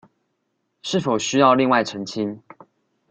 [0.81, 2.41] 是否需要另外澄清